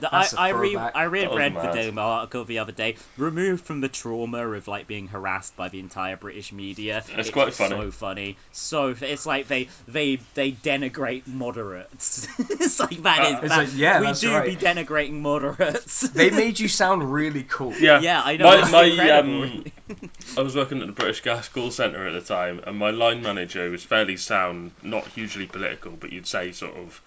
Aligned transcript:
The- 0.00 0.08
That's 0.10 0.34
I, 0.34 0.48
I, 0.48 0.48
re 0.50 0.76
I 0.76 1.04
re-read 1.04 1.54
the. 1.54 1.72
Daily 1.72 1.96
article 1.98 2.44
the 2.44 2.58
other 2.60 2.72
day. 2.72 2.96
Removed 3.16 3.64
from 3.64 3.80
the 3.80 3.88
trauma 3.88 4.46
of 4.48 4.66
like 4.68 4.86
being 4.86 5.08
harassed 5.08 5.56
by 5.56 5.68
the 5.68 5.78
entire 5.80 6.16
British 6.16 6.52
media, 6.52 7.04
It's 7.10 7.30
quite 7.30 7.54
funny. 7.54 7.76
So 7.76 7.90
funny, 7.90 8.36
so 8.52 8.94
it's 9.00 9.26
like 9.26 9.46
they 9.48 9.68
they 9.86 10.18
they 10.34 10.52
denigrate 10.52 11.26
moderates. 11.26 12.26
it's 12.38 12.80
like 12.80 13.02
that 13.02 13.20
is 13.26 13.34
Uh, 13.34 13.38
It's 13.42 13.48
that- 13.48 13.58
like, 13.58 13.68
yeah, 13.76 14.00
we 14.00 14.06
that's 14.06 14.20
do 14.20 14.32
right. 14.32 14.46
be 14.48 14.56
denigrating 14.56 15.20
moderates. 15.20 16.00
They 16.20 16.30
made 16.30 16.58
you 16.58 16.68
sound 16.68 17.12
really 17.12 17.44
cool. 17.44 17.74
Yeah, 17.78 18.00
Yeah, 18.00 18.20
I 18.24 18.36
know, 18.36 18.60
My, 18.62 18.88
my, 18.96 19.10
um, 19.10 19.64
I 20.38 20.42
was 20.42 20.56
working 20.56 20.80
at 20.80 20.86
the 20.86 20.92
British 20.92 21.20
Gas 21.22 21.48
call 21.48 21.70
centre 21.70 22.06
at 22.06 22.12
the 22.12 22.20
time, 22.20 22.60
and 22.66 22.76
my 22.76 22.90
line 22.90 23.22
manager 23.22 23.68
was 23.70 23.82
fairly 23.82 24.16
sound, 24.16 24.72
not 24.82 25.06
hugely 25.06 25.46
political, 25.46 25.92
but 25.92 26.12
you'd 26.12 26.26
say 26.26 26.52
sort 26.52 26.76
of 26.76 27.00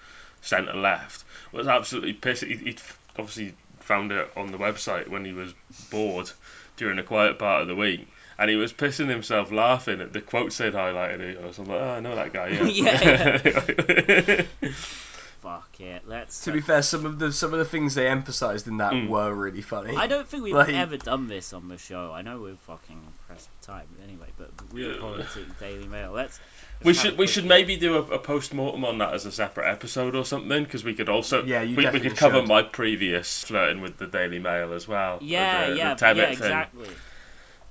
centre 0.44 0.75
left, 0.75 1.23
was 1.52 1.68
absolutely 1.68 2.14
pissed. 2.14 2.44
He'd, 2.44 2.59
he'd 2.59 2.82
obviously 3.18 3.55
found 3.80 4.12
it 4.12 4.32
on 4.36 4.52
the 4.52 4.58
website 4.58 5.08
when 5.08 5.26
he 5.26 5.34
was 5.34 5.54
bored 5.90 6.30
during 6.77 6.99
a 6.99 7.04
quiet 7.04 7.40
part 7.40 7.63
of 7.63 7.68
the 7.68 7.76
week. 7.76 8.08
And 8.38 8.49
he 8.49 8.55
was 8.55 8.73
pissing 8.73 9.09
himself 9.09 9.52
laughing 9.52 10.02
at 10.02 10.12
the 10.12 10.21
quotes 10.21 10.58
they'd 10.58 10.73
highlighted. 10.73 11.20
It. 11.20 11.40
I 11.41 11.45
was 11.45 11.59
like, 11.59 11.70
oh, 11.70 11.90
I 11.90 11.99
know 11.99 12.16
that 12.16 12.34
guy. 12.34 12.49
Yeah. 12.49 14.45
Fuck 15.44 15.82
it, 15.82 16.04
let's. 16.08 16.46
To 16.46 16.54
be 16.54 16.62
fair, 16.62 16.82
some 16.82 17.06
of 17.06 17.20
the 17.20 17.32
some 17.34 17.52
of 17.52 17.60
the 17.60 17.66
things 17.66 17.96
they 17.96 18.08
emphasised 18.08 18.66
in 18.68 18.78
that 18.78 18.94
Mm. 18.94 19.10
were 19.10 19.34
really 19.34 19.62
funny. 19.62 19.94
I 19.96 20.08
don't 20.08 20.26
think 20.26 20.44
we've 20.44 20.54
Like- 20.54 20.70
ever 20.74 20.96
done 20.96 21.28
this 21.28 21.52
on 21.52 21.68
the 21.68 21.78
show. 21.78 22.14
I 22.14 22.22
know 22.22 22.40
we're 22.40 22.56
fucking 22.66 23.02
pressed 23.28 23.50
for 23.60 23.68
time 23.68 23.86
anyway, 24.04 24.28
but 24.38 24.52
real 24.72 24.94
Yeah. 24.94 25.02
politics, 25.02 25.52
Daily 25.60 25.86
Mail. 25.86 26.12
Let's. 26.14 26.40
We 26.82 26.88
let's 26.92 27.00
have 27.00 27.04
should 27.04 27.14
a 27.14 27.16
we 27.16 27.18
quick 27.26 27.30
should 27.30 27.44
look. 27.44 27.50
maybe 27.50 27.76
do 27.76 27.96
a, 27.98 28.02
a 28.04 28.20
post 28.20 28.54
mortem 28.54 28.86
on 28.86 29.00
that 29.00 29.14
as 29.14 29.26
a 29.26 29.32
separate 29.34 29.70
episode 29.70 30.16
or 30.16 30.24
something 30.26 30.64
because 30.64 30.84
we 30.86 30.94
could 30.94 31.10
also 31.10 31.44
Yeah, 31.44 31.62
you 31.62 31.72
we, 31.72 31.76
we 31.76 31.84
definitely 31.84 32.10
could 32.10 32.18
cover 32.18 32.40
should. 32.40 32.48
my 32.48 32.64
previous 32.64 33.44
flirting 33.44 33.82
with 33.82 33.98
the 33.98 34.08
Daily 34.08 34.40
Mail 34.40 34.72
as 34.74 34.88
well. 34.88 35.20
Yeah, 35.22 35.66
the, 35.68 35.72
the 35.74 35.78
yeah, 35.78 35.96
Tebbit 35.96 36.16
yeah, 36.16 36.24
thing. 36.26 36.32
exactly. 36.34 36.90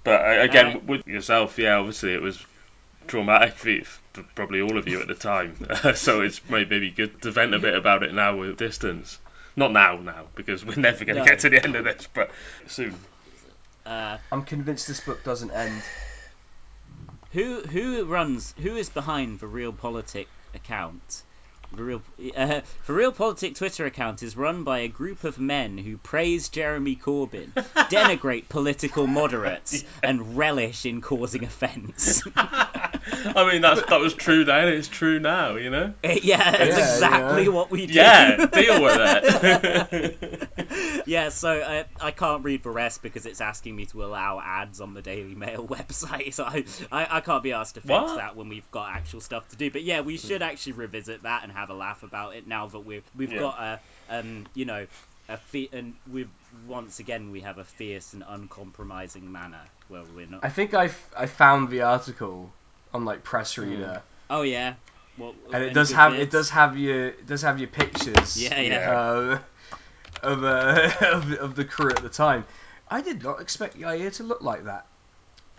But 0.04 0.20
uh, 0.20 0.42
again, 0.42 0.76
Uh, 0.76 0.80
with 0.80 1.06
yourself, 1.06 1.58
yeah, 1.58 1.76
obviously 1.76 2.12
it 2.12 2.20
was 2.20 2.38
traumatic 3.06 3.54
for, 3.54 3.70
you, 3.70 3.84
for 4.12 4.22
probably 4.34 4.60
all 4.60 4.78
of 4.78 4.88
you 4.88 5.00
at 5.00 5.08
the 5.08 5.14
time. 5.14 5.56
so 5.94 6.20
it's 6.22 6.40
maybe 6.48 6.90
good 6.90 7.22
to 7.22 7.30
vent 7.30 7.54
a 7.54 7.58
bit 7.58 7.74
about 7.74 8.02
it 8.02 8.12
now 8.14 8.36
with 8.36 8.56
distance. 8.56 9.18
Not 9.56 9.72
now, 9.72 9.96
now 9.98 10.24
because 10.34 10.64
we're 10.64 10.76
never 10.76 11.04
going 11.04 11.16
to 11.16 11.22
No. 11.22 11.26
get 11.26 11.40
to 11.40 11.50
the 11.50 11.62
end 11.62 11.76
of 11.76 11.84
this, 11.84 12.08
but 12.12 12.30
soon. 12.68 12.94
Uh, 13.84 14.16
I'm 14.30 14.44
convinced 14.44 14.88
this 14.88 15.00
book 15.00 15.24
doesn't 15.24 15.50
end. 15.50 15.82
who 17.32 17.60
who 17.62 18.04
runs? 18.04 18.54
Who 18.62 18.76
is 18.76 18.88
behind 18.88 19.40
the 19.40 19.46
Real 19.46 19.72
Politic 19.72 20.28
account? 20.54 21.22
The 21.74 21.82
real 21.82 22.02
uh, 22.36 22.60
the 22.86 22.92
Real 22.92 23.12
Politic 23.12 23.54
Twitter 23.56 23.86
account 23.86 24.22
is 24.22 24.36
run 24.36 24.62
by 24.62 24.80
a 24.80 24.88
group 24.88 25.24
of 25.24 25.38
men 25.38 25.78
who 25.78 25.96
praise 25.96 26.48
Jeremy 26.50 26.96
Corbyn, 26.96 27.52
denigrate 27.54 28.48
political 28.50 29.06
moderates, 29.06 29.82
and 30.02 30.36
relish 30.36 30.84
in 30.86 31.00
causing 31.00 31.44
offence. 31.44 32.22
I 33.36 33.50
mean, 33.50 33.62
that's 33.62 33.82
that 33.82 34.00
was 34.00 34.14
true 34.14 34.44
then. 34.44 34.68
It's 34.68 34.88
true 34.88 35.18
now, 35.18 35.56
you 35.56 35.70
know. 35.70 35.94
yeah, 36.04 36.50
that's 36.52 36.78
Yeah, 36.78 36.78
exactly 36.78 37.42
yeah. 37.44 37.48
what 37.48 37.70
we 37.70 37.86
do. 37.86 37.94
Yeah, 37.94 38.46
deal 38.46 38.82
with 38.82 38.96
it. 38.98 41.02
yeah, 41.06 41.28
so 41.30 41.60
uh, 41.60 41.84
I 42.00 42.10
can't 42.12 42.44
read 42.44 42.62
the 42.62 42.70
rest 42.70 43.02
because 43.02 43.26
it's 43.26 43.40
asking 43.40 43.74
me 43.76 43.86
to 43.86 44.04
allow 44.04 44.40
ads 44.40 44.80
on 44.80 44.94
the 44.94 45.02
Daily 45.02 45.34
Mail 45.34 45.66
website. 45.68 46.34
So 46.34 46.44
I, 46.44 46.64
I, 46.90 47.18
I 47.18 47.20
can't 47.20 47.42
be 47.42 47.52
asked 47.52 47.74
to 47.74 47.80
fix 47.80 47.90
What? 47.90 48.16
that 48.16 48.36
when 48.36 48.48
we've 48.48 48.70
got 48.70 48.90
actual 48.94 49.20
stuff 49.20 49.48
to 49.48 49.56
do. 49.56 49.70
But 49.70 49.82
yeah, 49.82 50.00
we 50.00 50.16
should 50.16 50.42
actually 50.42 50.74
revisit 50.74 51.24
that 51.24 51.42
and 51.42 51.52
have 51.52 51.70
a 51.70 51.74
laugh 51.74 52.02
about 52.02 52.36
it 52.36 52.46
now 52.46 52.68
that 52.68 52.80
we've 52.80 53.08
we've 53.14 53.32
Yeah. 53.32 53.40
got 53.40 53.58
a 53.60 53.80
um 54.08 54.48
you 54.54 54.64
know 54.64 54.86
a 55.28 55.38
fe- 55.38 55.70
and 55.72 55.94
we've 56.06 56.30
once 56.66 56.98
again 56.98 57.30
we 57.30 57.40
have 57.40 57.58
a 57.58 57.64
fierce 57.64 58.12
and 58.12 58.22
uncompromising 58.26 59.30
manner 59.30 59.70
where 59.88 60.04
we're 60.04 60.26
not. 60.26 60.44
I 60.44 60.48
think 60.50 60.74
I, 60.74 60.86
f- 60.86 61.10
I 61.16 61.26
found 61.26 61.70
the 61.70 61.82
article 61.82 62.52
on 62.94 63.04
like 63.04 63.22
press 63.24 63.58
reader, 63.58 64.02
Oh 64.30 64.42
yeah. 64.42 64.74
Well, 65.18 65.34
and 65.52 65.62
it 65.64 65.74
does 65.74 65.92
have 65.92 66.14
it 66.14 66.30
does 66.30 66.48
have 66.50 66.76
your 66.78 67.06
it 67.08 67.26
does 67.26 67.42
have 67.42 67.58
your 67.58 67.68
pictures. 67.68 68.42
Yeah, 68.42 68.60
yeah. 68.60 68.90
Uh, 68.90 69.38
of, 70.22 70.44
uh, 70.44 70.90
of 71.12 71.28
the- 71.30 71.40
of 71.40 71.54
the 71.54 71.64
crew 71.64 71.90
at 71.90 72.02
the 72.02 72.08
time. 72.08 72.44
I 72.88 73.00
did 73.00 73.22
not 73.22 73.40
expect 73.40 73.78
Yair 73.78 74.14
to 74.16 74.22
look 74.22 74.42
like 74.42 74.64
that. 74.64 74.86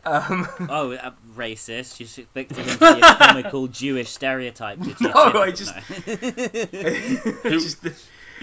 Um, 0.06 0.48
Oh, 0.70 0.92
uh, 0.92 1.12
racist! 1.36 2.00
You 2.00 2.06
should 2.06 2.32
think 2.34 2.50
to 2.50 2.62
him 2.62 2.78
for 2.78 2.90
your 2.98 3.16
comical 3.16 3.68
Jewish 3.68 4.10
stereotype. 4.10 4.80
Did 4.80 5.00
you? 5.00 5.08
No, 5.10 5.14
I 5.42 5.52
just- 5.52 5.74
No. 5.74 7.50
just, 7.50 7.84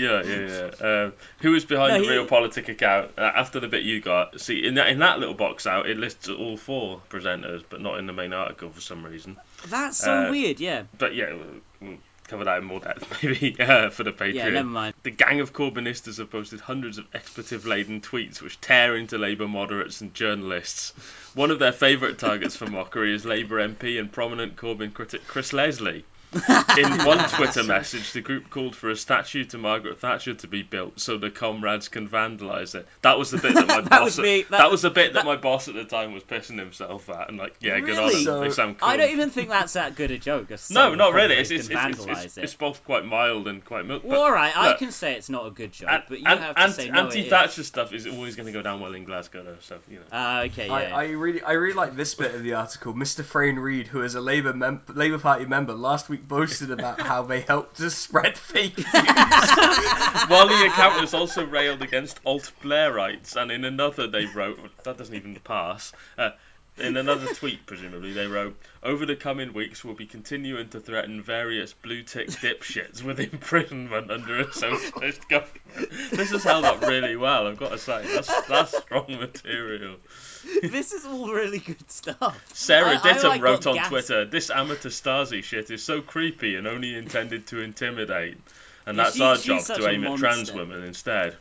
Yeah, 0.00 0.22
yeah, 0.22 0.70
yeah. 0.80 0.86
Um, 1.04 1.12
who 1.40 1.52
was 1.52 1.64
behind 1.64 1.92
No, 1.94 1.98
the 2.00 2.04
he- 2.04 2.10
real 2.10 2.26
politic 2.26 2.68
account? 2.68 3.12
Uh, 3.18 3.22
after 3.34 3.60
the 3.60 3.68
bit 3.68 3.82
you 3.82 4.00
got, 4.00 4.40
see 4.40 4.66
in 4.66 4.74
that 4.74 4.88
in 4.88 4.98
that 5.00 5.18
little 5.18 5.34
box 5.34 5.66
out, 5.66 5.88
it 5.88 5.96
lists 5.98 6.28
all 6.28 6.56
four 6.56 7.00
presenters, 7.10 7.62
but 7.68 7.80
not 7.80 7.98
in 7.98 8.06
the 8.06 8.12
main 8.12 8.32
article 8.32 8.70
for 8.70 8.80
some 8.80 9.04
reason. 9.04 9.36
That's 9.68 9.98
so 9.98 10.26
Uh, 10.26 10.30
weird. 10.30 10.60
Yeah. 10.60 10.84
But 10.98 11.14
yeah, 11.14 11.32
we'll, 11.34 11.60
we'll 11.80 11.98
cover 12.28 12.44
that 12.44 12.58
in 12.58 12.64
more 12.64 12.78
depth 12.78 13.22
maybe 13.24 13.56
uh, 13.60 13.90
for 13.90 14.04
the 14.04 14.12
Patreon. 14.12 14.34
Yeah. 14.34 14.48
Never 14.50 14.68
mind. 14.68 14.94
The 15.02 15.10
gang 15.10 15.40
of 15.40 15.52
Corbynistas 15.52 16.18
have 16.18 16.30
posted 16.30 16.60
hundreds 16.60 16.96
of 16.96 17.06
expletive-laden 17.12 18.02
tweets 18.02 18.40
which 18.40 18.60
tear 18.60 18.96
into 18.96 19.18
Labour 19.18 19.48
moderates 19.48 20.00
and 20.00 20.14
journalists. 20.14 20.92
One 21.34 21.50
of 21.50 21.58
their 21.58 21.72
favourite 21.72 22.18
targets 22.18 22.54
for 22.56 22.66
mockery 22.68 23.12
is 23.14 23.24
Labour 23.26 23.56
MP 23.66 23.98
and 23.98 24.10
prominent 24.12 24.54
Corbyn 24.56 24.92
critic 24.94 25.22
Chris 25.26 25.52
Leslie. 25.52 26.04
In 26.78 27.04
one 27.04 27.18
Twitter 27.30 27.64
message, 27.64 28.12
the 28.12 28.20
group 28.20 28.50
called 28.50 28.76
for 28.76 28.88
a 28.90 28.96
statue 28.96 29.44
to 29.46 29.58
Margaret 29.58 29.98
Thatcher 30.00 30.34
to 30.34 30.46
be 30.46 30.62
built 30.62 31.00
so 31.00 31.18
the 31.18 31.30
comrades 31.30 31.88
can 31.88 32.08
vandalise 32.08 32.74
it. 32.76 32.86
That 33.02 33.18
was 33.18 33.30
the 33.32 33.38
bit 33.38 33.54
that 33.54 33.66
my 33.66 33.80
That 33.80 33.90
boss. 33.90 34.04
was 34.04 34.18
me. 34.20 34.42
That, 34.42 34.50
That- 34.58 34.70
was 34.70 34.82
the 34.82 34.90
bit 34.90 35.14
that, 35.14 35.20
that- 35.20 35.26
my 35.26 35.36
boss 35.36 35.66
at 35.68 35.74
the 35.74 35.84
time 35.84 36.12
was 36.12 36.22
pissing 36.22 36.58
himself 36.58 37.08
at, 37.10 37.28
and 37.28 37.38
like, 37.38 37.56
yeah, 37.60 37.80
good 37.80 37.98
on 37.98 38.08
Really? 38.08 38.24
them. 38.24 38.40
they 38.40 38.50
sound 38.50 38.78
cool. 38.78 38.88
I 38.88 38.96
don't 38.96 39.10
even 39.10 39.30
think 39.30 39.48
that's 39.48 39.72
that 39.72 39.96
good 39.96 40.10
a 40.12 40.18
joke. 40.18 40.50
as 40.52 40.70
No, 40.70 40.94
not 40.94 41.14
really. 41.14 41.34
It's 41.34 41.50
it's, 41.50 41.68
it's, 41.68 41.98
it's, 41.98 42.06
it's, 42.06 42.38
it. 42.38 42.44
it's 42.44 42.54
both 42.54 42.84
quite 42.84 43.04
mild 43.04 43.48
and 43.48 43.64
quite 43.64 43.84
milk. 43.86 44.04
well, 44.04 44.22
all 44.22 44.32
right, 44.32 44.56
I 44.56 44.74
can 44.74 44.92
say 44.92 45.14
it's 45.14 45.28
not 45.30 45.46
a 45.46 45.50
good 45.50 45.72
joke, 45.72 45.88
and, 45.90 46.02
but 46.08 46.20
you 46.20 46.26
and, 46.26 46.40
have 46.40 46.54
to 46.54 46.62
and, 46.62 46.72
say 46.72 46.90
no. 46.90 47.06
it 47.06 47.08
is. 47.08 47.16
anti-Thatcher 47.16 47.64
stuff 47.64 47.92
is 47.92 48.06
always 48.06 48.36
going 48.36 48.46
to 48.46 48.52
go 48.52 48.62
down 48.62 48.80
well 48.80 48.94
in 48.94 49.04
Glasgow, 49.04 49.42
though. 49.42 49.56
So 49.62 49.78
you 49.90 49.96
know. 49.96 50.04
Ah, 50.12 50.42
okay, 50.42 50.66
yeah. 50.68 50.72
I, 50.72 50.84
I 50.84 51.08
really 51.10 51.42
I 51.42 51.52
really 51.52 51.74
like 51.74 51.96
this 51.96 52.14
bit 52.14 52.34
of 52.34 52.42
the 52.44 52.54
article. 52.54 52.94
Mr. 52.94 53.24
Frayne 53.24 53.58
Reed, 53.58 53.88
who 53.88 54.02
is 54.02 54.14
a 54.14 54.20
Labour 54.20 54.52
mem- 54.52 54.82
Labour 54.88 55.18
Party 55.18 55.44
member, 55.46 55.72
last 55.72 56.08
week 56.08 56.19
boasted 56.26 56.70
about 56.70 57.00
how 57.00 57.22
they 57.22 57.40
helped 57.40 57.76
to 57.78 57.90
spread 57.90 58.36
fake 58.36 58.76
news. 58.76 58.86
While 58.92 60.48
the 60.48 60.66
accountants 60.66 61.14
also 61.14 61.44
railed 61.44 61.82
against 61.82 62.20
alt 62.24 62.52
Blairites, 62.62 63.36
and 63.36 63.50
in 63.50 63.64
another 63.64 64.06
they 64.06 64.26
wrote 64.26 64.58
that 64.84 64.98
doesn't 64.98 65.14
even 65.14 65.36
pass. 65.44 65.92
Uh, 66.16 66.30
in 66.78 66.96
another 66.96 67.26
tweet, 67.34 67.66
presumably, 67.66 68.12
they 68.12 68.26
wrote, 68.26 68.56
Over 68.82 69.04
the 69.06 69.16
coming 69.16 69.52
weeks, 69.52 69.84
we'll 69.84 69.94
be 69.94 70.06
continuing 70.06 70.68
to 70.70 70.80
threaten 70.80 71.22
various 71.22 71.72
blue 71.72 72.02
tick 72.02 72.28
dipshits 72.28 73.02
with 73.02 73.20
imprisonment 73.20 74.10
under 74.10 74.40
a 74.40 74.52
socialist 74.52 75.28
government. 75.28 75.60
This 76.10 76.30
has 76.30 76.42
held 76.44 76.64
up 76.64 76.80
really 76.82 77.16
well, 77.16 77.46
I've 77.46 77.58
got 77.58 77.72
to 77.72 77.78
say. 77.78 78.04
That's, 78.14 78.46
that's 78.46 78.78
strong 78.78 79.06
material. 79.08 79.96
this 80.62 80.92
is 80.92 81.04
all 81.04 81.32
really 81.32 81.58
good 81.58 81.90
stuff. 81.90 82.40
Sarah 82.54 82.90
I- 82.90 82.94
I, 82.94 83.12
Ditum 83.12 83.24
like, 83.24 83.42
wrote 83.42 83.66
on 83.66 83.74
gas- 83.74 83.88
Twitter, 83.88 84.24
This 84.24 84.50
amateur 84.50 84.88
Stasi 84.88 85.42
shit 85.44 85.70
is 85.70 85.82
so 85.82 86.00
creepy 86.00 86.56
and 86.56 86.66
only 86.66 86.94
intended 86.96 87.46
to 87.48 87.60
intimidate. 87.60 88.38
And 88.86 88.98
that's 88.98 89.16
she- 89.16 89.22
our 89.22 89.36
job 89.36 89.64
to 89.64 89.88
aim 89.88 90.04
at 90.04 90.18
trans 90.18 90.52
women 90.52 90.82
instead. 90.82 91.36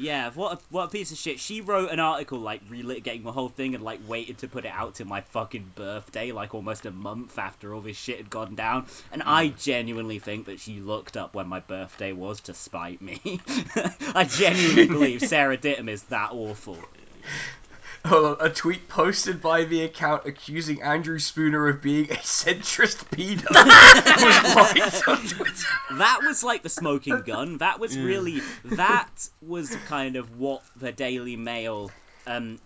Yeah, 0.00 0.30
what 0.30 0.54
a, 0.54 0.58
what 0.70 0.84
a 0.84 0.88
piece 0.88 1.12
of 1.12 1.18
shit. 1.18 1.38
She 1.40 1.60
wrote 1.60 1.90
an 1.90 2.00
article 2.00 2.38
like 2.38 2.66
relitigating 2.70 3.22
the 3.22 3.32
whole 3.32 3.50
thing 3.50 3.74
and 3.74 3.84
like 3.84 4.00
waited 4.08 4.38
to 4.38 4.48
put 4.48 4.64
it 4.64 4.72
out 4.74 4.94
to 4.94 5.04
my 5.04 5.20
fucking 5.20 5.72
birthday, 5.74 6.32
like 6.32 6.54
almost 6.54 6.86
a 6.86 6.90
month 6.90 7.38
after 7.38 7.74
all 7.74 7.82
this 7.82 7.98
shit 7.98 8.16
had 8.16 8.30
gone 8.30 8.54
down. 8.54 8.86
And 9.12 9.22
I 9.22 9.48
mm. 9.48 9.62
genuinely 9.62 10.18
think 10.18 10.46
that 10.46 10.58
she 10.58 10.80
looked 10.80 11.18
up 11.18 11.34
when 11.34 11.48
my 11.48 11.60
birthday 11.60 12.12
was 12.12 12.40
to 12.42 12.54
spite 12.54 13.02
me. 13.02 13.20
I 14.14 14.24
genuinely 14.24 14.86
believe 14.86 15.20
Sarah 15.28 15.58
Ditum 15.58 15.90
is 15.90 16.02
that 16.04 16.32
awful. 16.32 16.78
On, 18.04 18.36
a 18.40 18.50
tweet 18.50 18.88
posted 18.88 19.40
by 19.40 19.64
the 19.64 19.82
account 19.82 20.26
accusing 20.26 20.82
Andrew 20.82 21.18
Spooner 21.18 21.68
of 21.68 21.82
being 21.82 22.10
a 22.10 22.16
centrist 22.16 23.04
pedo 23.10 23.44
was 24.56 24.74
right 24.74 25.08
on 25.08 25.26
Twitter. 25.26 25.66
That 25.92 26.20
was 26.22 26.42
like 26.42 26.62
the 26.62 26.68
smoking 26.68 27.22
gun. 27.22 27.58
That 27.58 27.78
was 27.78 27.96
really 27.98 28.40
that 28.64 29.10
was 29.42 29.74
kind 29.86 30.16
of 30.16 30.38
what 30.38 30.62
the 30.76 30.92
Daily 30.92 31.36
Mail 31.36 31.90
um 32.26 32.58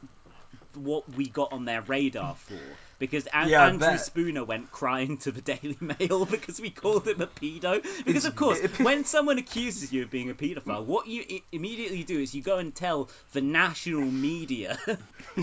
what 0.75 1.09
we 1.15 1.29
got 1.29 1.53
on 1.53 1.65
their 1.65 1.83
radar 1.83 2.35
for. 2.35 2.59
Because 2.99 3.27
An- 3.27 3.49
Yeah, 3.49 3.67
Andrew 3.67 3.81
bet. 3.81 4.01
Spooner 4.01 4.45
went 4.45 4.71
crying 4.71 5.19
to 5.19 5.33
the 5.33 5.41
Daily 5.41 5.77
Mail 5.99 6.25
because 6.25 6.61
we 6.61 6.71
called 6.71 7.07
him 7.09 7.21
a 7.21 7.27
pedo. 7.27 7.83
Because 7.83 7.99
It's- 8.07 8.25
of 8.25 8.37
course, 8.37 8.59
it- 8.61 8.79
when 8.81 9.05
someone 9.15 9.39
accuses 9.39 9.93
you 9.93 10.05
of 10.05 10.11
being 10.11 10.31
a 10.31 10.35
paedophile, 10.35 10.85
what 10.85 11.07
you 11.07 11.25
I- 11.29 11.43
immediately 11.53 12.05
do 12.05 12.19
is 12.21 12.35
you 12.35 12.43
go 12.43 12.59
and 12.59 12.75
tell 12.75 13.09
the 13.33 13.41
national 13.41 14.03
media. 14.03 14.79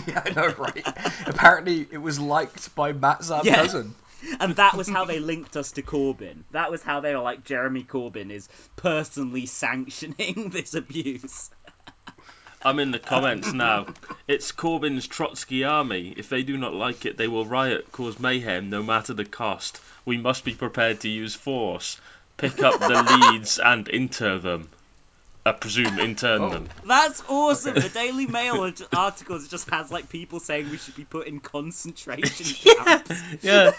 Yeah, 0.06 0.22
I 0.24 0.30
know, 0.30 0.48
right? 0.58 0.86
Apparently, 1.26 1.86
it 1.90 1.98
was 1.98 2.18
liked 2.18 2.74
by 2.74 2.92
Matt 2.92 3.22
Zarb's 3.24 3.46
Yeah. 3.46 3.56
cousin. 3.56 3.94
and 4.40 4.56
that 4.56 4.74
was 4.74 4.88
how 4.88 5.04
they 5.04 5.18
linked 5.18 5.56
us 5.56 5.72
to 5.72 5.82
Corbyn. 5.82 6.44
That 6.52 6.70
was 6.70 6.82
how 6.82 7.00
they 7.00 7.14
were 7.14 7.20
like, 7.20 7.44
Jeremy 7.44 7.82
Corbyn 7.84 8.30
is 8.30 8.48
personally 8.76 9.44
sanctioning 9.46 10.48
this 10.50 10.74
abuse. 10.74 11.50
I'm 12.64 12.78
in 12.78 12.90
the 12.90 12.98
comments 12.98 13.52
now. 13.52 13.86
It's 14.28 14.52
Corbyn's 14.52 15.06
Trotsky 15.06 15.64
army. 15.64 16.14
If 16.16 16.28
they 16.28 16.42
do 16.42 16.56
not 16.56 16.74
like 16.74 17.04
it, 17.06 17.16
they 17.16 17.28
will 17.28 17.44
riot, 17.44 17.90
cause 17.92 18.18
mayhem, 18.18 18.70
no 18.70 18.82
matter 18.82 19.14
the 19.14 19.24
cost. 19.24 19.80
We 20.04 20.16
must 20.16 20.44
be 20.44 20.54
prepared 20.54 21.00
to 21.00 21.08
use 21.08 21.34
force. 21.34 22.00
Pick 22.36 22.62
up 22.62 22.78
the 22.80 23.30
leads 23.32 23.58
and 23.58 23.88
inter 23.88 24.38
them. 24.38 24.68
I 25.44 25.50
presume 25.50 25.98
intern 25.98 26.40
Oh. 26.42 26.50
them. 26.50 26.68
That's 26.86 27.20
awesome. 27.28 27.74
The 27.74 27.88
Daily 27.88 28.26
Mail 28.28 28.60
art- 28.62 28.80
articles 28.94 29.48
just 29.48 29.68
has 29.70 29.90
like 29.90 30.08
people 30.08 30.38
saying 30.38 30.70
we 30.70 30.78
should 30.78 30.94
be 30.94 31.04
put 31.04 31.26
in 31.26 31.40
concentration 31.40 32.46
camps. 32.76 33.20
Yeah. 33.42 33.72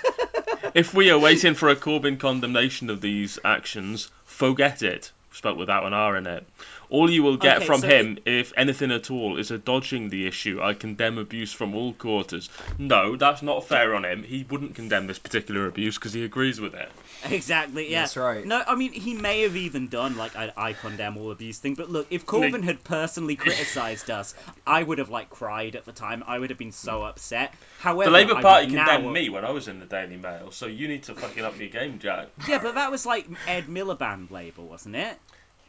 if 0.73 0.93
we 0.93 1.09
are 1.09 1.17
waiting 1.19 1.53
for 1.53 1.69
a 1.69 1.75
Corbyn 1.77 2.19
condemnation 2.19 2.89
of 2.89 2.99
these 2.99 3.39
actions, 3.45 4.11
forget 4.25 4.81
it. 4.83 5.11
Spelt 5.31 5.57
without 5.57 5.85
an 5.85 5.93
R 5.93 6.17
in 6.17 6.27
it. 6.27 6.45
All 6.93 7.09
you 7.09 7.23
will 7.23 7.37
get 7.37 7.57
Okay, 7.57 7.65
from 7.65 7.81
so 7.81 7.87
him, 7.87 8.19
if 8.23 8.53
anything 8.55 8.91
at 8.91 9.09
all, 9.09 9.39
is 9.39 9.49
a 9.49 9.57
dodging 9.57 10.09
the 10.09 10.27
issue. 10.27 10.61
I 10.61 10.75
condemn 10.75 11.17
abuse 11.17 11.51
from 11.51 11.73
all 11.73 11.91
quarters. 11.93 12.51
No, 12.77 13.15
that's 13.15 13.41
not 13.41 13.67
fair 13.67 13.95
on 13.95 14.05
him. 14.05 14.21
He 14.21 14.45
wouldn't 14.47 14.75
condemn 14.75 15.07
this 15.07 15.17
particular 15.17 15.65
abuse 15.65 15.97
because 15.97 16.13
he 16.13 16.23
agrees 16.23 16.61
with 16.61 16.75
it. 16.75 16.87
Exactly, 17.25 17.89
yeah. 17.89 18.01
That's 18.01 18.15
right. 18.15 18.45
No, 18.45 18.61
I 18.67 18.75
mean, 18.75 18.93
he 18.93 19.15
may 19.15 19.41
have 19.41 19.55
even 19.55 19.87
done, 19.87 20.17
like, 20.17 20.35
I, 20.35 20.53
I 20.55 20.73
condemn 20.73 21.17
all 21.17 21.31
abuse 21.31 21.57
thing, 21.57 21.73
but 21.73 21.89
look, 21.89 22.05
if 22.11 22.27
Corbyn 22.27 22.63
had 22.63 22.83
personally 22.83 23.37
criticised 23.37 24.11
us, 24.11 24.35
I 24.67 24.83
would 24.83 24.99
have, 24.99 25.09
like, 25.09 25.31
cried 25.31 25.75
at 25.75 25.85
the 25.85 25.93
time. 25.93 26.23
I 26.27 26.37
would 26.37 26.51
have 26.51 26.59
been 26.59 26.71
so 26.71 27.01
upset. 27.01 27.55
However, 27.79 28.11
The 28.11 28.11
Labour 28.11 28.39
Party 28.39 28.67
condemned 28.67 29.05
now... 29.05 29.11
me 29.11 29.29
when 29.29 29.43
I 29.43 29.49
was 29.49 29.67
in 29.67 29.79
the 29.79 29.87
Daily 29.87 30.17
Mail, 30.17 30.51
so 30.51 30.67
you 30.67 30.87
need 30.87 31.01
to 31.05 31.15
fucking 31.15 31.43
up 31.43 31.57
your 31.57 31.69
game, 31.69 31.97
Jack. 31.97 32.27
Yeah, 32.47 32.59
but 32.61 32.75
that 32.75 32.91
was, 32.91 33.03
like, 33.03 33.25
Ed 33.47 33.65
Miliband 33.65 34.29
label, 34.29 34.67
wasn't 34.67 34.95
it? 34.95 35.17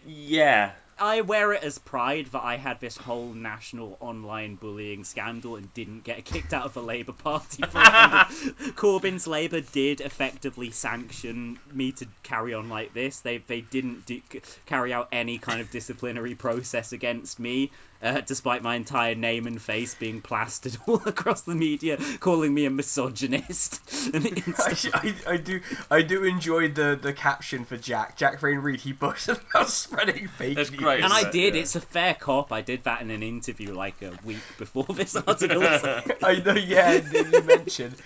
Yeah. 0.07 0.73
I 0.99 1.23
wear 1.23 1.53
it 1.53 1.63
as 1.63 1.79
pride 1.79 2.27
that 2.33 2.43
I 2.43 2.57
had 2.57 2.81
this 2.81 2.97
whole 2.97 3.33
national 3.33 3.97
online 4.01 4.55
bullying 4.55 5.05
scandal 5.05 5.57
and 5.57 5.73
didn't 5.75 6.05
get 6.05 6.25
kicked 6.25 6.53
out 6.53 6.65
of 6.65 6.75
the 6.75 6.83
Labour 6.83 7.13
Party 7.13 7.63
for 7.63 7.79
it. 7.79 7.79
Corbyn's 8.77 9.27
Labour 9.27 9.61
did 9.61 10.01
effectively 10.01 10.71
sanction 10.71 11.59
me 11.73 11.93
to 11.93 12.07
carry 12.23 12.55
on 12.55 12.69
like 12.69 12.95
this. 12.95 13.21
They 13.21 13.39
they 13.39 13.61
didn't 13.61 14.07
di- 14.07 14.23
carry 14.67 14.93
out 14.93 15.09
any 15.11 15.39
kind 15.39 15.61
of 15.61 15.71
disciplinary 15.71 16.35
process 16.35 16.93
against 16.93 17.41
me, 17.41 17.73
uh, 18.01 18.21
despite 18.21 18.63
my 18.63 18.77
entire 18.77 19.15
name 19.15 19.47
and 19.47 19.61
face 19.61 19.95
being 19.95 20.21
plastered 20.21 20.77
all 20.87 21.03
across 21.07 21.43
the 21.43 21.55
media, 21.55 21.99
calling 22.21 22.55
me 22.55 22.67
a 22.67 22.71
misogynist. 22.71 23.81
and 24.15 24.27
I, 24.59 24.77
I, 24.95 25.15
I 25.33 25.37
do 25.39 25.61
I 25.91 26.03
do 26.03 26.25
enjoy 26.25 26.69
the, 26.69 26.99
the 27.01 27.13
caption 27.13 27.65
for 27.65 27.77
Jack. 27.77 28.17
Jack 28.17 28.43
Rain 28.43 28.59
Reed, 28.59 28.81
he 28.81 28.93
boasted 28.93 29.41
about 29.51 29.71
spreading 29.71 30.29
fake 30.29 30.57
That's 30.57 30.71
news. 30.71 30.84
great. 30.95 31.05
And 31.05 31.13
I 31.13 31.31
did. 31.31 31.55
Yeah. 31.55 31.63
It's 31.63 31.77
a 31.77 31.81
fair 31.81 32.15
cop. 32.15 32.53
I 32.53 32.61
did 32.61 32.85
that 32.85 33.01
in 33.03 33.11
an 33.11 33.23
interview 33.23 33.75
like 33.75 34.03
a 34.03 34.13
week 34.25 34.43
before 34.59 34.85
this 34.85 35.17
article. 35.27 35.63
I 35.63 36.43
know, 36.45 36.55
yeah, 36.55 36.93
and 36.93 37.33
you 37.33 37.43
mentioned. 37.43 37.97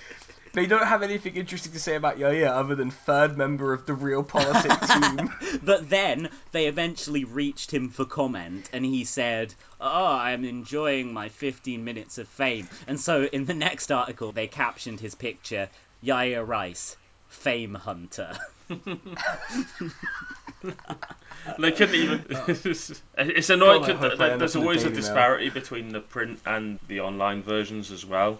They 0.55 0.67
don't 0.67 0.87
have 0.87 1.03
anything 1.03 1.37
interesting 1.37 1.73
to 1.73 1.79
say 1.79 1.95
about 1.95 2.19
Yaya 2.19 2.51
other 2.51 2.75
than 2.75 2.91
third 2.91 3.37
member 3.37 3.73
of 3.73 3.87
the 3.87 3.93
Real 3.95 4.25
Politic 4.25 4.73
team. 4.89 5.31
But 5.63 5.91
then 5.91 6.31
they 6.53 6.67
eventually 6.67 7.25
reached 7.25 7.71
him 7.71 7.91
for 7.91 8.05
comment, 8.07 8.69
and 8.73 8.85
he 8.85 9.05
said, 9.05 9.55
"Oh, 9.81 10.07
I'm 10.07 10.45
enjoying 10.45 11.13
my 11.13 11.29
15 11.29 11.85
minutes 11.85 12.19
of 12.19 12.29
fame." 12.29 12.69
And 12.87 12.99
so 12.99 13.25
in 13.25 13.45
the 13.45 13.55
next 13.55 13.93
article, 13.93 14.33
they 14.33 14.47
captioned 14.47 15.01
his 15.01 15.15
picture, 15.15 15.69
"Yaya 16.01 16.43
Rice, 16.43 16.97
fame 17.29 17.75
hunter." 17.75 18.37
They 21.59 21.73
couldn't 21.73 21.95
even. 21.95 22.25
it's 22.29 23.51
annoying 23.51 23.83
God, 23.83 23.91
I 23.91 23.95
because 23.95 24.19
hope 24.19 24.39
there's 24.39 24.57
always 24.57 24.85
a 24.85 24.91
disparity 24.91 25.51
between 25.51 25.91
the 25.91 26.01
print 26.01 26.41
and 26.45 26.79
the 26.89 27.01
online 27.01 27.43
versions 27.43 27.91
as 27.91 28.05
well. 28.05 28.39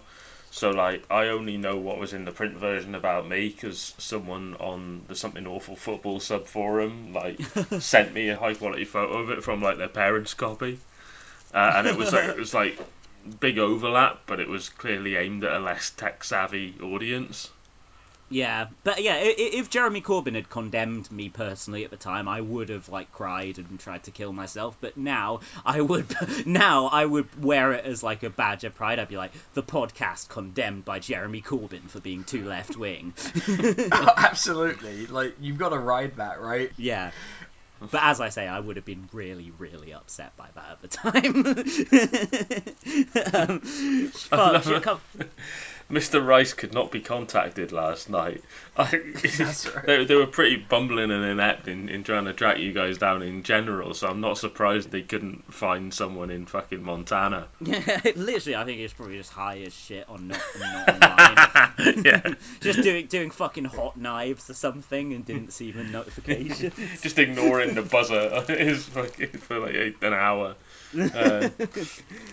So 0.51 0.71
like, 0.71 1.03
I 1.11 1.27
only 1.27 1.57
know 1.57 1.77
what 1.77 1.99
was 1.99 2.13
in 2.13 2.25
the 2.25 2.31
print 2.31 2.57
version 2.57 2.95
about 2.95 3.27
me 3.27 3.49
because 3.49 3.93
someone 3.97 4.55
on 4.59 5.03
the 5.07 5.15
Something 5.15 5.45
Awful 5.45 5.75
Football 5.75 6.19
sub 6.19 6.47
forum 6.47 7.13
like 7.13 7.39
sent 7.79 8.13
me 8.13 8.29
a 8.29 8.35
high 8.37 8.55
quality 8.55 8.85
photo 8.85 9.19
of 9.19 9.29
it 9.29 9.43
from 9.43 9.61
like 9.61 9.77
their 9.77 9.87
parents' 9.87 10.33
copy, 10.33 10.79
uh, 11.53 11.73
and 11.75 11.87
it 11.87 11.95
was 11.95 12.11
like 12.11 12.29
it 12.29 12.37
was 12.37 12.53
like 12.53 12.79
big 13.39 13.59
overlap, 13.59 14.21
but 14.25 14.39
it 14.39 14.47
was 14.47 14.69
clearly 14.69 15.15
aimed 15.15 15.43
at 15.43 15.53
a 15.53 15.59
less 15.59 15.91
tech 15.91 16.23
savvy 16.23 16.75
audience. 16.81 17.49
Yeah, 18.29 18.67
but 18.83 19.01
yeah, 19.01 19.17
if 19.21 19.69
Jeremy 19.69 20.01
Corbyn 20.01 20.35
had 20.35 20.49
condemned 20.49 21.11
me 21.11 21.29
personally 21.29 21.83
at 21.83 21.89
the 21.89 21.97
time, 21.97 22.27
I 22.27 22.41
would 22.41 22.69
have 22.69 22.87
like 22.87 23.11
cried 23.11 23.57
and 23.57 23.79
tried 23.79 24.03
to 24.03 24.11
kill 24.11 24.31
myself. 24.31 24.77
But 24.79 24.97
now 24.97 25.39
I 25.65 25.81
would, 25.81 26.15
now 26.45 26.87
I 26.87 27.05
would 27.05 27.43
wear 27.43 27.73
it 27.73 27.85
as 27.85 28.03
like 28.03 28.21
a 28.23 28.29
badge 28.29 28.63
of 28.63 28.75
pride. 28.75 28.99
I'd 28.99 29.07
be 29.07 29.17
like, 29.17 29.31
the 29.55 29.63
podcast 29.63 30.29
condemned 30.29 30.85
by 30.85 30.99
Jeremy 30.99 31.41
Corbyn 31.41 31.89
for 31.89 31.99
being 31.99 32.23
too 32.23 32.45
left 32.45 32.77
wing. 32.77 33.13
Absolutely. 33.91 35.07
Like, 35.07 35.35
you've 35.39 35.57
got 35.57 35.69
to 35.69 35.79
ride 35.79 36.17
that, 36.17 36.39
right? 36.39 36.71
yeah. 36.77 37.11
But 37.81 38.03
as 38.03 38.19
I 38.19 38.27
say, 38.27 38.45
I 38.45 38.59
would 38.59 38.75
have 38.75 38.83
been 38.83 39.07
really, 39.13 39.53
really 39.57 39.93
upset 39.93 40.35
by 40.35 40.49
that 40.53 40.71
at 40.71 40.81
the 40.81 40.89
time. 40.89 41.45
um, 43.33 43.61
fuck, 44.11 44.99
Mr. 45.91 46.23
Rice 46.23 46.53
could 46.53 46.73
not 46.73 46.91
be 46.91 47.01
contacted 47.01 47.71
last 47.71 48.09
night. 48.09 48.43
I, 48.77 48.83
right. 48.93 49.85
they, 49.85 50.05
they 50.05 50.15
were 50.15 50.27
pretty 50.27 50.55
bumbling 50.55 51.11
and 51.11 51.25
inept 51.25 51.67
in, 51.67 51.89
in 51.89 52.03
trying 52.03 52.25
to 52.25 52.33
track 52.33 52.59
you 52.59 52.71
guys 52.71 52.97
down 52.97 53.23
in 53.23 53.43
general, 53.43 53.93
so 53.93 54.07
I'm 54.07 54.21
not 54.21 54.37
surprised 54.37 54.91
they 54.91 55.01
couldn't 55.01 55.53
find 55.53 55.93
someone 55.93 56.29
in 56.29 56.45
fucking 56.45 56.83
Montana. 56.83 57.47
Yeah, 57.59 57.99
literally, 58.15 58.55
I 58.55 58.63
think 58.65 58.79
it's 58.79 58.93
probably 58.93 59.17
just 59.17 59.31
high 59.31 59.59
as 59.61 59.73
shit 59.73 60.07
on 60.07 60.27
not, 60.27 60.41
not 60.59 60.89
online. 60.89 62.03
yeah, 62.05 62.33
just 62.61 62.81
doing 62.83 63.07
doing 63.07 63.31
fucking 63.31 63.65
hot 63.65 63.97
knives 63.97 64.49
or 64.49 64.53
something 64.53 65.13
and 65.13 65.25
didn't 65.25 65.51
see 65.51 65.71
the 65.71 65.83
notification. 65.83 66.71
just 67.01 67.19
ignoring 67.19 67.75
the 67.75 67.81
buzzer 67.81 68.45
is 68.47 68.85
fucking 68.85 69.29
for 69.29 69.59
like 69.59 69.75
eight, 69.75 69.95
an 70.03 70.13
hour. 70.13 70.55
Uh, 70.93 71.49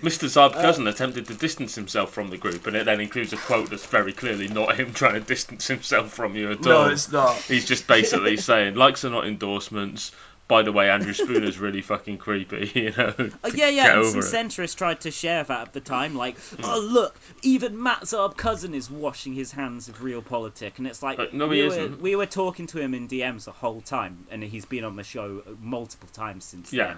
Mr. 0.01 0.29
Zarb-Cousin 0.29 0.87
attempted 0.87 1.27
to 1.27 1.35
distance 1.35 1.75
himself 1.75 2.13
from 2.13 2.29
the 2.29 2.39
group, 2.39 2.67
and 2.67 2.75
it 2.75 2.87
then 2.87 3.01
includes 3.01 3.33
a 3.35 3.37
quote 3.47 3.71
that's 3.71 3.87
very 3.87 4.13
clearly 4.13 4.49
not 4.49 4.77
him 4.79 4.93
trying 4.93 5.15
to 5.15 5.21
distance 5.21 5.67
himself 5.67 6.13
from 6.13 6.35
you 6.37 6.51
at 6.51 6.59
all. 6.59 6.85
No, 6.85 6.89
it's 6.89 7.11
not. 7.11 7.35
He's 7.43 7.65
just 7.65 7.87
basically 7.87 8.37
saying 8.51 8.75
likes 8.75 9.05
are 9.05 9.11
not 9.11 9.27
endorsements. 9.27 10.13
By 10.49 10.63
the 10.63 10.71
way, 10.71 10.89
Andrew 10.91 11.13
Spooner's 11.13 11.59
really 11.59 11.83
fucking 11.83 12.19
creepy. 12.19 12.71
You 12.75 12.93
know. 12.97 13.15
Uh, 13.43 13.51
yeah, 13.55 13.69
yeah, 13.69 13.97
and 13.97 14.07
some 14.07 14.21
centrists 14.21 14.77
tried 14.77 15.01
to 15.01 15.11
share 15.11 15.43
that 15.43 15.61
at 15.61 15.73
the 15.73 15.81
time, 15.81 16.15
like, 16.15 16.37
oh 16.63 16.79
look, 16.81 17.19
even 17.43 17.83
Matt's 17.83 18.13
Zarb 18.13 18.37
cousin 18.37 18.73
is 18.75 18.89
washing 18.89 19.33
his 19.35 19.51
hands 19.51 19.89
of 19.89 20.05
real 20.05 20.23
politics, 20.23 20.79
and 20.79 20.87
it's 20.87 21.03
like 21.03 21.19
Uh, 21.19 21.27
no, 21.33 21.49
we 21.49 21.57
he 21.57 21.63
were 21.63 21.69
isn't. 21.69 22.01
we 22.01 22.15
were 22.15 22.27
talking 22.27 22.69
to 22.69 22.79
him 22.79 22.95
in 22.95 23.09
DMs 23.09 23.45
the 23.47 23.53
whole 23.53 23.81
time, 23.81 24.27
and 24.31 24.41
he's 24.43 24.67
been 24.67 24.85
on 24.85 24.95
the 24.95 25.03
show 25.03 25.43
multiple 25.61 26.09
times 26.13 26.45
since 26.45 26.73
Yeah. 26.73 26.87
then. 26.87 26.97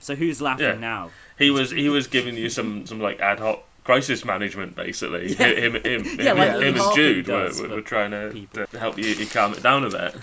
So 0.00 0.14
who's 0.16 0.40
laughing 0.42 0.64
Yeah. 0.66 0.74
now? 0.78 1.10
He 1.38 1.50
was 1.50 1.70
he 1.70 1.88
was 1.90 2.08
giving 2.08 2.36
you 2.36 2.48
some 2.48 2.86
some 2.86 2.98
like 3.00 3.20
ad 3.20 3.38
hoc 3.38 3.62
crisis 3.84 4.24
management 4.24 4.74
basically. 4.76 5.34
Yeah. 5.34 5.48
Him 5.48 5.74
him 5.74 6.04
him, 6.04 6.20
Yeah, 6.20 6.32
like 6.32 6.62
him, 6.62 6.76
and 6.76 6.94
Jude 6.94 7.28
were, 7.28 7.50
were, 7.60 7.68
were 7.76 7.80
trying 7.82 8.10
to, 8.10 8.66
to 8.66 8.78
help 8.78 8.98
you, 8.98 9.06
you 9.06 9.26
calm 9.26 9.52
it 9.52 9.62
down 9.62 9.84
a 9.84 9.90
bit. 9.90 10.14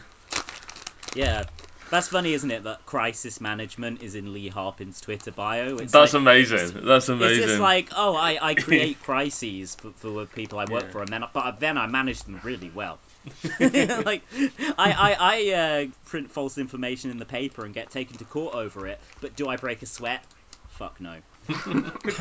Yeah. 1.16 1.44
That's 1.90 2.10
funny, 2.10 2.34
isn't 2.34 2.52
it? 2.52 2.66
That 2.66 2.86
crisis 2.86 3.40
management 3.40 4.04
is 4.04 4.16
in 4.16 4.34
Lee 4.34 4.50
Harpin's 4.50 5.00
Twitter 5.00 5.32
bio. 5.32 5.78
It's 5.78 5.94
That's 5.94 6.14
like, 6.14 6.22
amazing. 6.22 6.82
That's 6.84 7.08
amazing. 7.08 7.44
It's 7.44 7.46
just 7.46 7.62
like, 7.62 7.92
oh, 7.96 8.14
I, 8.16 8.38
I 8.42 8.56
create 8.56 9.02
crises 9.02 9.76
for, 9.76 9.92
for 9.92 10.10
the 10.10 10.26
people 10.26 10.60
I 10.60 10.66
work 10.66 10.84
Yeah. 10.84 10.92
for, 10.92 11.00
and 11.02 11.08
then 11.08 11.24
but 11.34 11.60
then 11.62 11.78
I 11.78 11.88
manage 11.88 12.24
them 12.24 12.42
really 12.44 12.70
well. 12.74 13.00
like, 13.60 14.22
I 14.78 14.92
I, 14.92 15.16
I 15.20 15.54
uh, 15.54 15.86
print 16.06 16.30
false 16.32 16.58
information 16.58 17.12
in 17.12 17.20
the 17.20 17.26
paper 17.26 17.64
and 17.64 17.74
get 17.74 17.90
taken 17.90 18.18
to 18.18 18.26
court 18.26 18.54
over 18.54 18.88
it, 18.88 19.00
but 19.22 19.36
do 19.36 19.48
I 19.48 19.56
break 19.56 19.82
a 19.82 19.86
sweat? 19.86 20.24
Fuck 20.72 21.00
no. 21.00 21.16
Could 21.48 22.04
be 22.04 22.10
a 22.10 22.12